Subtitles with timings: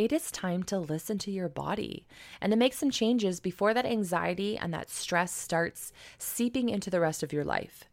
[0.00, 2.06] it is time to listen to your body
[2.40, 6.98] and to make some changes before that anxiety and that stress starts seeping into the
[6.98, 7.84] rest of your life.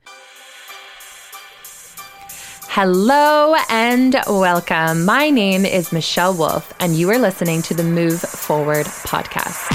[2.70, 5.04] Hello and welcome.
[5.04, 9.74] My name is Michelle Wolf, and you are listening to the Move Forward podcast.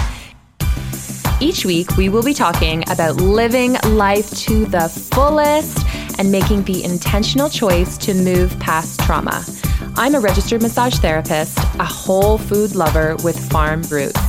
[1.42, 5.84] Each week, we will be talking about living life to the fullest
[6.18, 9.44] and making the intentional choice to move past trauma.
[9.96, 14.20] I'm a registered massage therapist, a whole food lover with farm roots.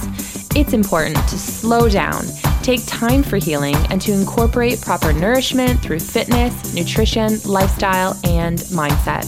[0.56, 2.26] It's important to slow down,
[2.62, 9.26] take time for healing, and to incorporate proper nourishment through fitness, nutrition, lifestyle, and mindset.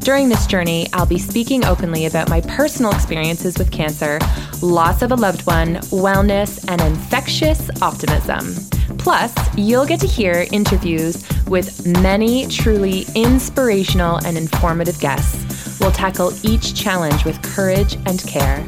[0.00, 4.18] During this journey, I'll be speaking openly about my personal experiences with cancer,
[4.62, 8.54] loss of a loved one, wellness, and infectious optimism.
[8.98, 15.80] Plus, you'll get to hear interviews with many truly inspirational and informative guests.
[15.80, 18.64] We'll tackle each challenge with courage and care.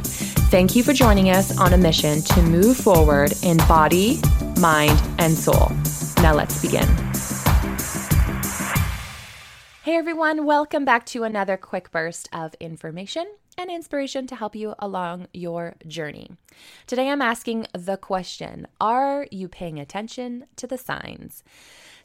[0.51, 4.21] Thank you for joining us on a mission to move forward in body,
[4.59, 5.71] mind, and soul.
[6.23, 6.89] Now let's begin.
[9.83, 14.75] Hey everyone, welcome back to another quick burst of information and inspiration to help you
[14.79, 16.31] along your journey.
[16.87, 21.43] Today I'm asking the question Are you paying attention to the signs?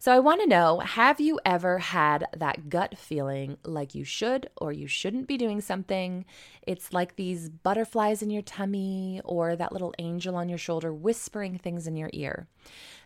[0.05, 4.47] So I want to know have you ever had that gut feeling like you should
[4.55, 6.25] or you shouldn't be doing something?
[6.61, 11.57] It's like these butterflies in your tummy or that little angel on your shoulder whispering
[11.57, 12.45] things in your ear.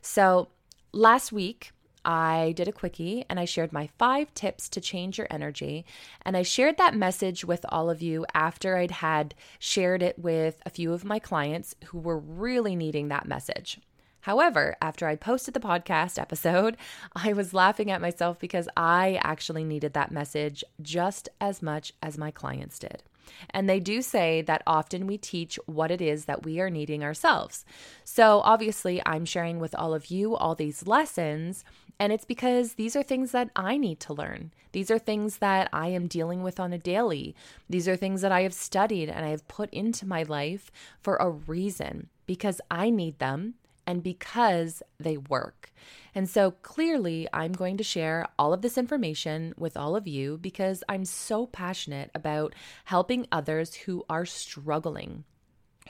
[0.01, 0.49] So
[0.91, 1.71] last week,
[2.03, 5.85] I did a quickie and I shared my five tips to change your energy.
[6.23, 10.61] And I shared that message with all of you after I'd had shared it with
[10.65, 13.79] a few of my clients who were really needing that message.
[14.21, 16.77] However, after I posted the podcast episode,
[17.15, 22.17] I was laughing at myself because I actually needed that message just as much as
[22.17, 23.03] my clients did.
[23.51, 27.03] And they do say that often we teach what it is that we are needing
[27.03, 27.63] ourselves.
[28.03, 31.63] So obviously, I'm sharing with all of you all these lessons
[31.99, 34.53] and it's because these are things that I need to learn.
[34.71, 37.35] These are things that I am dealing with on a daily.
[37.69, 40.71] These are things that I have studied and I have put into my life
[41.01, 43.55] for a reason because I need them
[43.89, 45.73] and because they work.
[46.13, 50.37] And so clearly, I'm going to share all of this information with all of you
[50.37, 52.53] because I'm so passionate about
[52.85, 55.23] helping others who are struggling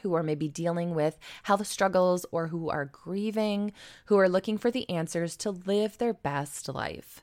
[0.02, 3.74] who are maybe dealing with health struggles or who are grieving,
[4.06, 7.22] who are looking for the answers to live their best life.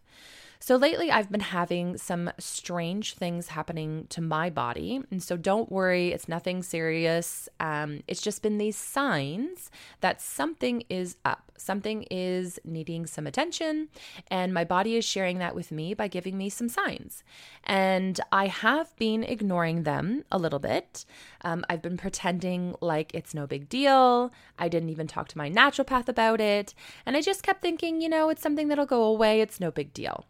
[0.66, 5.00] So lately, I've been having some strange things happening to my body.
[5.12, 7.48] And so don't worry, it's nothing serious.
[7.60, 13.90] Um, it's just been these signs that something is up, something is needing some attention.
[14.26, 17.22] And my body is sharing that with me by giving me some signs.
[17.62, 21.04] And I have been ignoring them a little bit.
[21.42, 24.32] Um, I've been pretending like it's no big deal.
[24.58, 26.74] I didn't even talk to my naturopath about it.
[27.06, 29.40] And I just kept thinking, you know, it's something that'll go away.
[29.40, 30.26] It's no big deal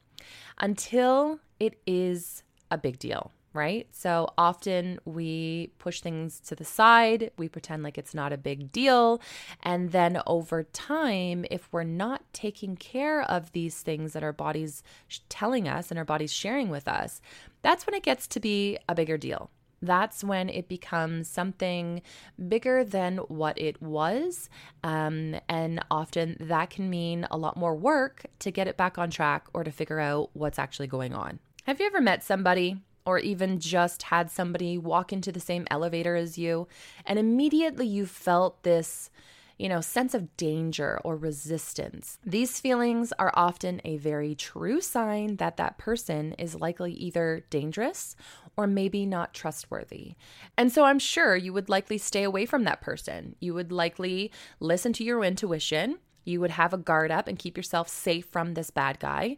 [0.59, 3.87] until it is a big deal, right?
[3.93, 8.71] So often we push things to the side, we pretend like it's not a big
[8.73, 9.21] deal.
[9.63, 14.83] And then over time, if we're not taking care of these things that our body's
[15.29, 17.21] telling us and our body's sharing with us,
[17.63, 19.51] that's when it gets to be a bigger deal.
[19.83, 22.03] That's when it becomes something
[22.49, 24.49] bigger than what it was.
[24.83, 29.11] Um, and often that can mean a lot more work to get it back on
[29.11, 31.39] track or to figure out what's actually going on.
[31.65, 36.17] Have you ever met somebody or even just had somebody walk into the same elevator
[36.17, 36.67] as you
[37.05, 39.11] and immediately you felt this
[39.59, 42.19] you know, sense of danger or resistance.
[42.25, 48.17] These feelings are often a very true sign that that person is likely either dangerous
[48.57, 50.15] or maybe not trustworthy.
[50.57, 53.37] And so I'm sure you would likely stay away from that person.
[53.41, 54.31] You would likely
[54.61, 55.99] listen to your intuition.
[56.25, 59.37] You would have a guard up and keep yourself safe from this bad guy.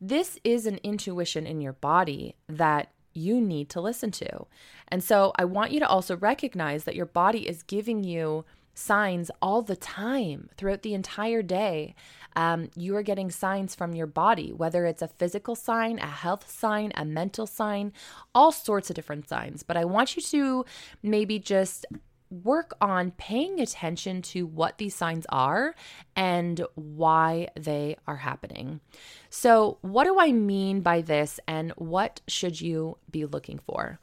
[0.00, 4.46] This is an intuition in your body that you need to listen to.
[4.88, 9.30] And so I want you to also recognize that your body is giving you signs
[9.42, 11.94] all the time throughout the entire day.
[12.36, 16.50] Um, you are getting signs from your body, whether it's a physical sign, a health
[16.50, 17.92] sign, a mental sign,
[18.34, 19.62] all sorts of different signs.
[19.62, 20.64] But I want you to
[21.02, 21.86] maybe just
[22.30, 25.74] work on paying attention to what these signs are
[26.14, 28.80] and why they are happening.
[29.28, 33.98] So, what do I mean by this, and what should you be looking for?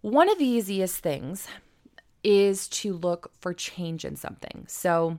[0.00, 1.46] One of the easiest things
[2.22, 4.64] is to look for change in something.
[4.68, 5.18] So,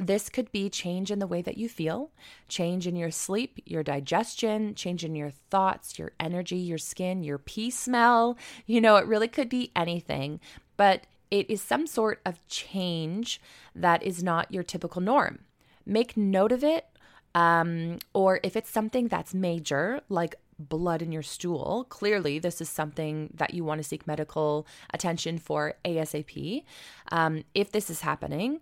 [0.00, 2.10] This could be change in the way that you feel,
[2.48, 7.38] change in your sleep, your digestion, change in your thoughts, your energy, your skin, your
[7.38, 8.38] pee smell.
[8.66, 10.40] You know, it really could be anything,
[10.78, 13.40] but it is some sort of change
[13.74, 15.40] that is not your typical norm.
[15.84, 16.86] Make note of it.
[17.34, 22.68] Um, or if it's something that's major, like blood in your stool, clearly this is
[22.68, 26.64] something that you want to seek medical attention for ASAP.
[27.10, 28.60] Um, if this is happening,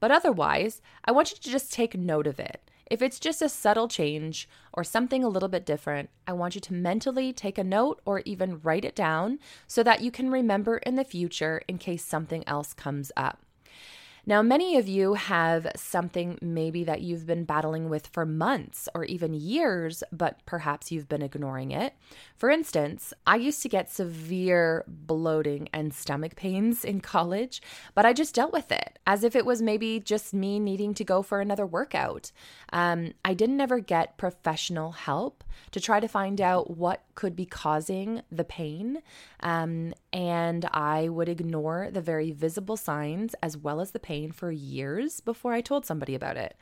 [0.00, 2.60] but otherwise, I want you to just take note of it.
[2.90, 6.60] If it's just a subtle change or something a little bit different, I want you
[6.62, 9.38] to mentally take a note or even write it down
[9.68, 13.44] so that you can remember in the future in case something else comes up.
[14.30, 19.04] Now, many of you have something maybe that you've been battling with for months or
[19.04, 21.94] even years, but perhaps you've been ignoring it.
[22.36, 27.60] For instance, I used to get severe bloating and stomach pains in college,
[27.96, 31.02] but I just dealt with it as if it was maybe just me needing to
[31.02, 32.30] go for another workout.
[32.72, 35.42] Um, I didn't ever get professional help
[35.72, 39.02] to try to find out what could be causing the pain.
[39.40, 44.50] Um, and I would ignore the very visible signs as well as the pain for
[44.50, 46.56] years before I told somebody about it.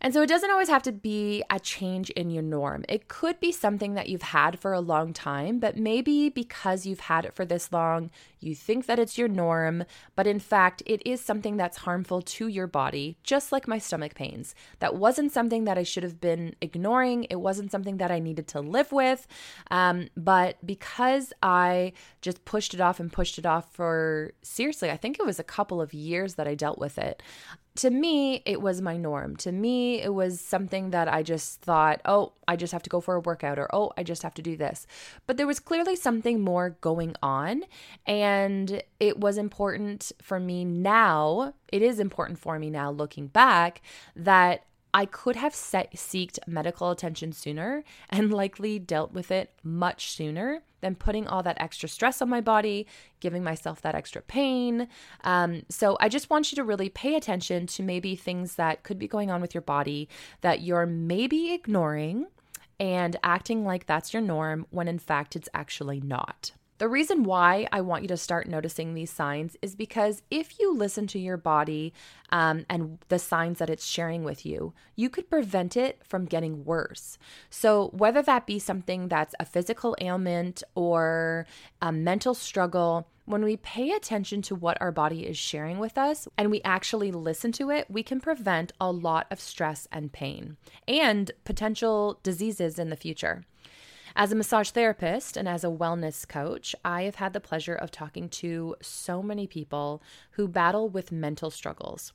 [0.00, 2.84] And so it doesn't always have to be a change in your norm.
[2.88, 7.00] It could be something that you've had for a long time, but maybe because you've
[7.00, 8.10] had it for this long,
[8.40, 9.84] you think that it's your norm,
[10.16, 14.14] but in fact, it is something that's harmful to your body, just like my stomach
[14.14, 14.54] pains.
[14.78, 17.24] That wasn't something that I should have been ignoring.
[17.24, 19.26] It wasn't something that I needed to live with.
[19.70, 21.92] Um, but because I
[22.22, 25.44] just pushed it off and pushed it off for seriously, I think it was a
[25.44, 27.22] couple of years that I dealt with it
[27.76, 29.36] to me, it was my norm.
[29.36, 33.00] To me, it was something that I just thought, oh, I just have to go
[33.00, 34.86] for a workout or oh, I just have to do this.
[35.26, 37.62] But there was clearly something more going on.
[38.06, 43.82] And it was important for me now, it is important for me now looking back,
[44.16, 50.10] that I could have set, seeked medical attention sooner and likely dealt with it much
[50.10, 52.86] sooner than putting all that extra stress on my body,
[53.20, 54.88] giving myself that extra pain.
[55.24, 58.98] Um, so I just want you to really pay attention to maybe things that could
[58.98, 60.08] be going on with your body
[60.40, 62.26] that you're maybe ignoring
[62.78, 66.52] and acting like that's your norm when in fact it's actually not.
[66.80, 70.74] The reason why I want you to start noticing these signs is because if you
[70.74, 71.92] listen to your body
[72.30, 76.64] um, and the signs that it's sharing with you, you could prevent it from getting
[76.64, 77.18] worse.
[77.50, 81.44] So, whether that be something that's a physical ailment or
[81.82, 86.28] a mental struggle, when we pay attention to what our body is sharing with us
[86.38, 90.56] and we actually listen to it, we can prevent a lot of stress and pain
[90.88, 93.44] and potential diseases in the future.
[94.16, 97.90] As a massage therapist and as a wellness coach, I have had the pleasure of
[97.90, 100.02] talking to so many people
[100.32, 102.12] who battle with mental struggles.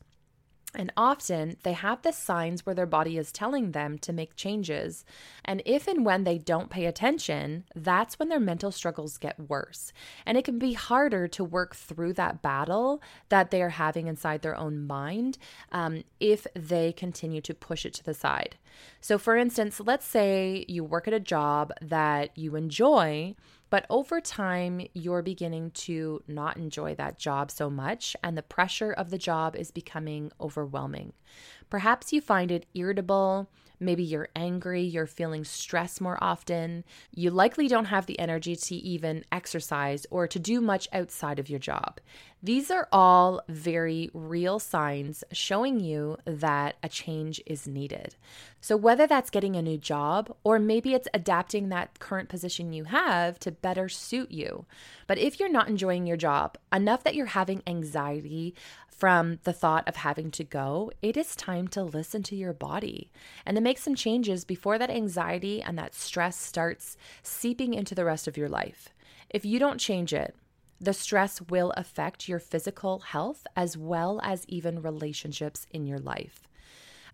[0.75, 5.05] And often they have the signs where their body is telling them to make changes.
[5.43, 9.91] And if and when they don't pay attention, that's when their mental struggles get worse.
[10.25, 14.41] And it can be harder to work through that battle that they are having inside
[14.41, 15.37] their own mind
[15.71, 18.57] um, if they continue to push it to the side.
[18.99, 23.35] So, for instance, let's say you work at a job that you enjoy
[23.69, 28.91] but over time, you're beginning to not enjoy that job so much, and the pressure
[28.91, 31.13] of the job is becoming overwhelming.
[31.69, 33.49] Perhaps you find it irritable.
[33.79, 36.83] Maybe you're angry, you're feeling stress more often.
[37.13, 41.49] You likely don't have the energy to even exercise or to do much outside of
[41.49, 41.99] your job.
[42.43, 48.15] These are all very real signs showing you that a change is needed.
[48.61, 52.83] So, whether that's getting a new job or maybe it's adapting that current position you
[52.83, 54.65] have to better suit you.
[55.07, 58.53] But if you're not enjoying your job enough that you're having anxiety
[58.97, 63.11] from the thought of having to go, it is time to listen to your body
[63.45, 68.05] and to make some changes before that anxiety and that stress starts seeping into the
[68.05, 68.89] rest of your life.
[69.29, 70.35] If you don't change it,
[70.79, 76.47] the stress will affect your physical health as well as even relationships in your life.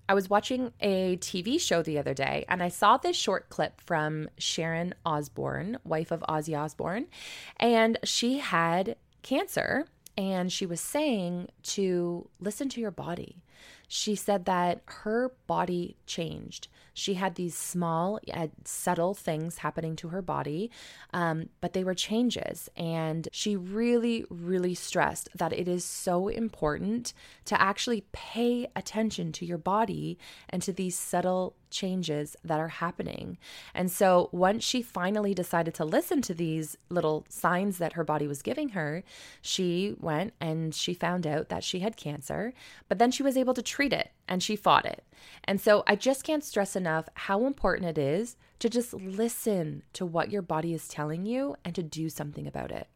[0.07, 3.79] I was watching a TV show the other day and I saw this short clip
[3.81, 7.07] from Sharon Osbourne, wife of Ozzy Osbourne,
[7.57, 9.85] and she had cancer
[10.21, 13.41] and she was saying to listen to your body.
[13.87, 16.67] She said that her body changed.
[16.93, 20.69] She had these small, uh, subtle things happening to her body,
[21.11, 22.69] um, but they were changes.
[22.77, 27.13] And she really, really stressed that it is so important
[27.45, 33.37] to actually pay attention to your body and to these subtle changes that are happening.
[33.73, 38.27] And so once she finally decided to listen to these little signs that her body
[38.27, 39.03] was giving her,
[39.41, 42.53] she went and she found out that she had cancer,
[42.87, 45.03] but then she was able to treat it and she fought it.
[45.43, 50.05] And so I just can't stress enough how important it is to just listen to
[50.05, 52.87] what your body is telling you and to do something about it.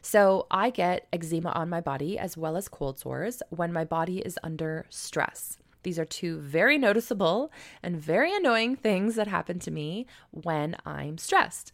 [0.00, 4.18] So I get eczema on my body as well as cold sores when my body
[4.18, 5.58] is under stress.
[5.82, 11.18] These are two very noticeable and very annoying things that happen to me when I'm
[11.18, 11.72] stressed.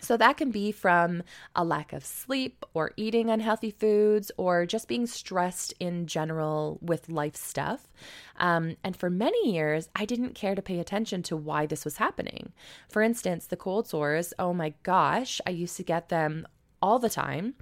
[0.00, 1.22] So, that can be from
[1.54, 7.08] a lack of sleep or eating unhealthy foods or just being stressed in general with
[7.08, 7.88] life stuff.
[8.36, 11.98] Um, and for many years, I didn't care to pay attention to why this was
[11.98, 12.52] happening.
[12.88, 16.48] For instance, the cold sores, oh my gosh, I used to get them
[16.82, 17.54] all the time.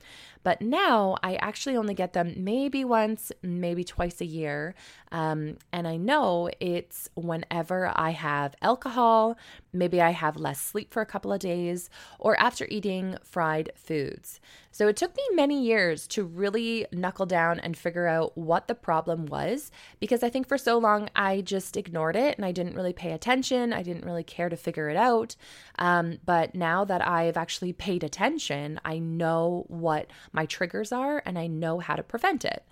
[0.43, 4.75] But now I actually only get them maybe once, maybe twice a year.
[5.12, 9.37] Um, and I know it's whenever I have alcohol,
[9.73, 14.40] maybe I have less sleep for a couple of days, or after eating fried foods.
[14.73, 18.75] So it took me many years to really knuckle down and figure out what the
[18.75, 22.76] problem was because I think for so long I just ignored it and I didn't
[22.76, 23.73] really pay attention.
[23.73, 25.35] I didn't really care to figure it out.
[25.79, 31.37] Um, but now that I've actually paid attention, I know what my triggers are and
[31.37, 32.64] I know how to prevent it.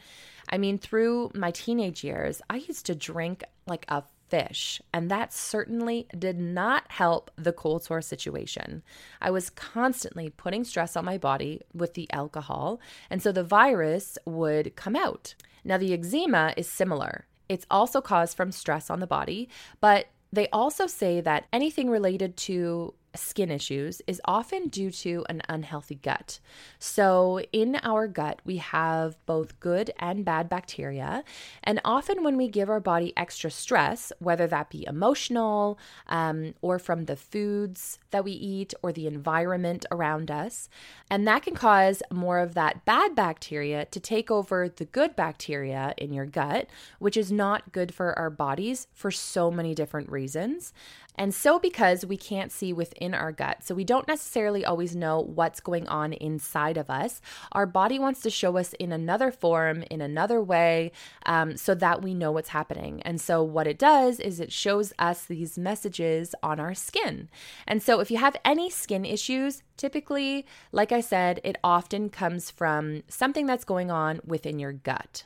[0.48, 5.32] I mean, through my teenage years, I used to drink like a fish, and that
[5.32, 8.82] certainly did not help the cold sore situation.
[9.20, 14.18] I was constantly putting stress on my body with the alcohol, and so the virus
[14.24, 15.34] would come out.
[15.64, 17.26] Now, the eczema is similar.
[17.48, 19.48] It's also caused from stress on the body,
[19.80, 25.42] but they also say that anything related to skin issues is often due to an
[25.48, 26.40] unhealthy gut.
[26.78, 31.24] So, in our gut, we have both good and bad bacteria.
[31.62, 36.78] And often, when we give our body extra stress, whether that be emotional um, or
[36.78, 40.68] from the foods that we eat or the environment around us,
[41.10, 45.94] and that can cause more of that bad bacteria to take over the good bacteria
[45.96, 50.72] in your gut, which is not good for our bodies for so many different reasons.
[51.18, 55.20] And so, because we can't see within our gut, so we don't necessarily always know
[55.20, 57.20] what's going on inside of us,
[57.50, 60.92] our body wants to show us in another form, in another way,
[61.26, 63.02] um, so that we know what's happening.
[63.02, 67.28] And so, what it does is it shows us these messages on our skin.
[67.66, 72.50] And so, if you have any skin issues, typically, like I said, it often comes
[72.50, 75.24] from something that's going on within your gut.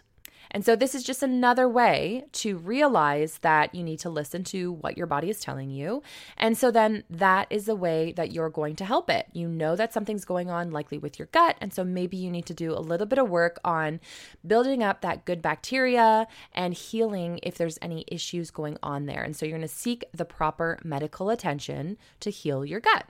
[0.53, 4.73] And so, this is just another way to realize that you need to listen to
[4.73, 6.03] what your body is telling you.
[6.37, 9.27] And so, then that is the way that you're going to help it.
[9.33, 11.57] You know that something's going on, likely with your gut.
[11.61, 13.99] And so, maybe you need to do a little bit of work on
[14.47, 19.23] building up that good bacteria and healing if there's any issues going on there.
[19.23, 23.07] And so, you're going to seek the proper medical attention to heal your gut.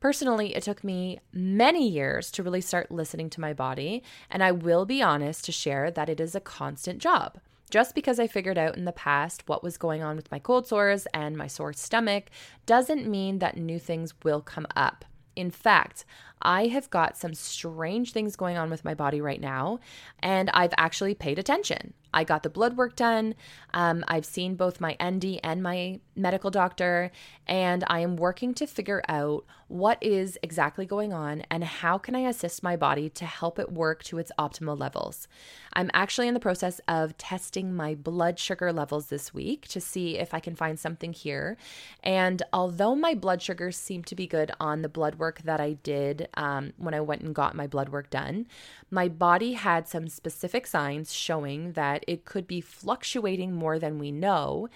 [0.00, 4.52] Personally, it took me many years to really start listening to my body, and I
[4.52, 7.38] will be honest to share that it is a constant job.
[7.70, 10.66] Just because I figured out in the past what was going on with my cold
[10.66, 12.26] sores and my sore stomach
[12.64, 15.04] doesn't mean that new things will come up.
[15.34, 16.04] In fact,
[16.40, 19.80] I have got some strange things going on with my body right now,
[20.20, 21.92] and I've actually paid attention.
[22.16, 23.34] I got the blood work done.
[23.74, 27.12] Um, I've seen both my ND and my medical doctor,
[27.46, 32.14] and I am working to figure out what is exactly going on and how can
[32.14, 35.28] I assist my body to help it work to its optimal levels.
[35.72, 40.18] I'm actually in the process of testing my blood sugar levels this week to see
[40.18, 41.56] if I can find something here.
[42.02, 45.74] And although my blood sugars seem to be good on the blood work that I
[45.74, 48.46] did um, when I went and got my blood work done,
[48.90, 54.12] my body had some specific signs showing that it could be fluctuating more than we
[54.12, 54.68] know.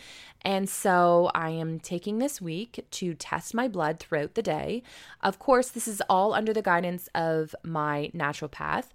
[0.43, 4.83] And so I am taking this week to test my blood throughout the day.
[5.21, 8.87] Of course, this is all under the guidance of my naturopath,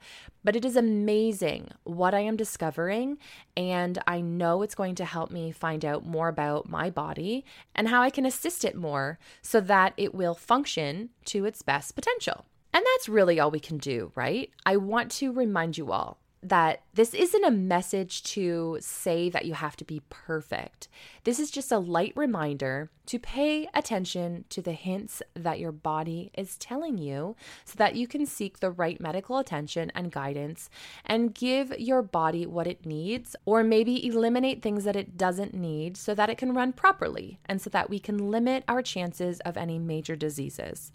[0.44, 3.18] but it is amazing what I am discovering.
[3.56, 7.88] And I know it's going to help me find out more about my body and
[7.88, 12.46] how I can assist it more so that it will function to its best potential.
[12.74, 14.52] And that's really all we can do, right?
[14.66, 16.18] I want to remind you all
[16.50, 20.88] that this isn't a message to say that you have to be perfect.
[21.24, 26.32] This is just a light reminder to pay attention to the hints that your body
[26.38, 27.36] is telling you
[27.66, 30.70] so that you can seek the right medical attention and guidance
[31.04, 35.98] and give your body what it needs, or maybe eliminate things that it doesn't need
[35.98, 39.58] so that it can run properly and so that we can limit our chances of
[39.58, 40.92] any major diseases.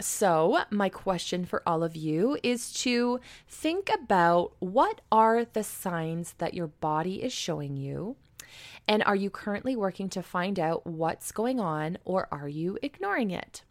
[0.00, 6.34] So, my question for all of you is to think about what are the signs
[6.38, 8.16] that your body is showing you
[8.86, 13.30] And are you currently working to find out what's going on or are you ignoring
[13.30, 13.62] it?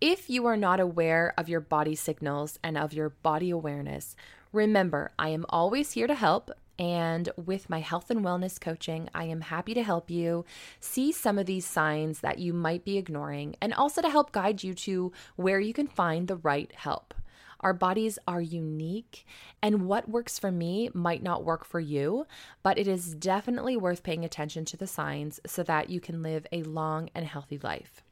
[0.00, 4.16] If you are not aware of your body signals and of your body awareness,
[4.52, 6.50] remember I am always here to help.
[6.78, 10.44] And with my health and wellness coaching, I am happy to help you
[10.80, 14.62] see some of these signs that you might be ignoring and also to help guide
[14.62, 17.14] you to where you can find the right help.
[17.60, 19.24] Our bodies are unique,
[19.62, 22.26] and what works for me might not work for you,
[22.64, 26.44] but it is definitely worth paying attention to the signs so that you can live
[26.50, 28.02] a long and healthy life.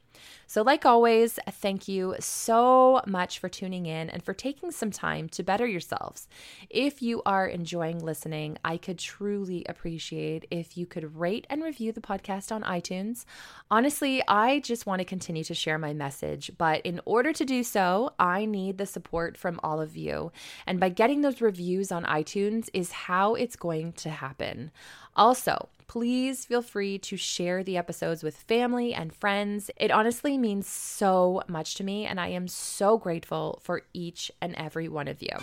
[0.47, 5.29] So, like always, thank you so much for tuning in and for taking some time
[5.29, 6.27] to better yourselves.
[6.69, 11.91] If you are enjoying listening, I could truly appreciate if you could rate and review
[11.91, 13.25] the podcast on iTunes.
[13.69, 17.63] Honestly, I just want to continue to share my message, but in order to do
[17.63, 20.31] so, I need the support from all of you.
[20.67, 24.71] And by getting those reviews on iTunes is how it's going to happen.
[25.15, 29.69] Also, please feel free to share the episodes with family and friends.
[29.75, 34.55] It honestly means so much to me, and I am so grateful for each and
[34.55, 35.35] every one of you.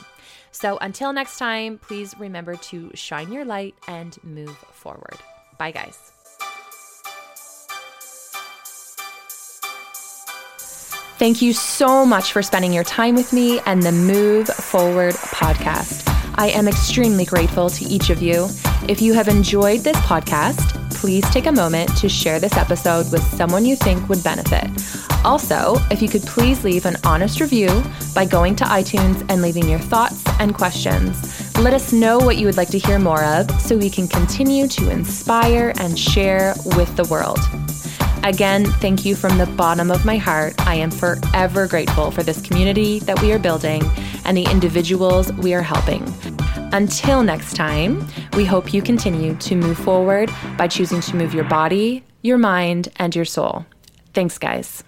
[0.50, 5.18] So until next time, please remember to shine your light and move forward.
[5.58, 5.98] Bye, guys.
[11.18, 16.17] Thank you so much for spending your time with me and the Move Forward podcast.
[16.38, 18.48] I am extremely grateful to each of you.
[18.88, 23.24] If you have enjoyed this podcast, please take a moment to share this episode with
[23.24, 24.70] someone you think would benefit.
[25.24, 27.82] Also, if you could please leave an honest review
[28.14, 31.58] by going to iTunes and leaving your thoughts and questions.
[31.58, 34.68] Let us know what you would like to hear more of so we can continue
[34.68, 37.40] to inspire and share with the world.
[38.24, 40.54] Again, thank you from the bottom of my heart.
[40.66, 43.82] I am forever grateful for this community that we are building
[44.24, 46.04] and the individuals we are helping.
[46.72, 51.44] Until next time, we hope you continue to move forward by choosing to move your
[51.44, 53.64] body, your mind, and your soul.
[54.12, 54.84] Thanks, guys.